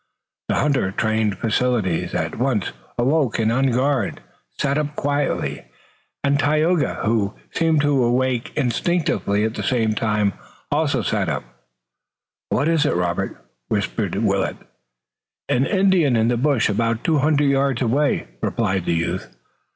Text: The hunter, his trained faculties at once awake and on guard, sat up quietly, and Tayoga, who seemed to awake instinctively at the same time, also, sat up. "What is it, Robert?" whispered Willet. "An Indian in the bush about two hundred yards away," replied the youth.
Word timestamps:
The 0.49 0.55
hunter, 0.55 0.85
his 0.87 0.95
trained 0.95 1.37
faculties 1.37 2.15
at 2.15 2.39
once 2.39 2.71
awake 2.97 3.37
and 3.37 3.51
on 3.51 3.67
guard, 3.69 4.19
sat 4.57 4.79
up 4.79 4.95
quietly, 4.95 5.65
and 6.23 6.39
Tayoga, 6.39 6.95
who 7.05 7.35
seemed 7.51 7.81
to 7.81 8.03
awake 8.03 8.51
instinctively 8.57 9.43
at 9.43 9.53
the 9.53 9.61
same 9.61 9.93
time, 9.93 10.33
also, 10.71 11.03
sat 11.03 11.29
up. 11.29 11.43
"What 12.49 12.67
is 12.67 12.83
it, 12.87 12.95
Robert?" 12.95 13.45
whispered 13.67 14.15
Willet. 14.15 14.57
"An 15.47 15.67
Indian 15.67 16.15
in 16.15 16.29
the 16.29 16.35
bush 16.37 16.67
about 16.67 17.03
two 17.03 17.19
hundred 17.19 17.51
yards 17.51 17.83
away," 17.83 18.27
replied 18.41 18.85
the 18.85 18.95
youth. 18.95 19.31